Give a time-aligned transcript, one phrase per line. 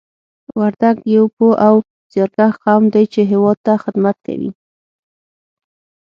[0.59, 1.75] وردګ یو پوه او
[2.11, 4.51] زیارکښ قوم دی چې هېواد ته خدمت کوي